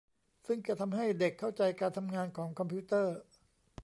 [0.45, 3.15] ซึ่งจะทำให้เด็กเข้าใจการทำงานของคอมพิวเตอร์